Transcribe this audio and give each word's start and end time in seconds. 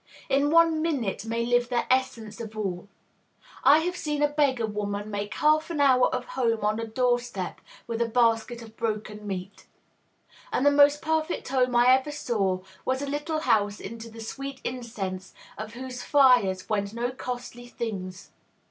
In 0.29 0.49
one 0.49 0.81
minute 0.81 1.25
may 1.25 1.45
live 1.45 1.69
the 1.69 1.83
essence 1.93 2.41
of 2.41 2.57
all. 2.57 2.89
I 3.63 3.81
have 3.81 3.95
seen 3.95 4.23
a 4.23 4.27
beggar 4.27 4.65
woman 4.65 5.11
make 5.11 5.35
half 5.35 5.69
an 5.69 5.79
hour 5.79 6.07
of 6.07 6.25
home 6.29 6.65
on 6.65 6.79
a 6.79 6.87
doorstep, 6.87 7.61
with 7.85 8.01
a 8.01 8.09
basket 8.09 8.63
of 8.63 8.75
broken 8.75 9.27
meat! 9.27 9.67
And 10.51 10.65
the 10.65 10.71
most 10.71 11.03
perfect 11.03 11.49
home 11.49 11.75
I 11.75 11.89
ever 11.89 12.09
saw 12.09 12.63
was 12.83 13.03
in 13.03 13.09
a 13.09 13.11
little 13.11 13.41
house 13.41 13.79
into 13.79 14.09
the 14.09 14.21
sweet 14.21 14.59
incense 14.63 15.35
of 15.55 15.73
whose 15.75 16.01
fires 16.01 16.67
went 16.67 16.95
no 16.95 17.11
costly 17.11 17.67
things. 17.67 18.31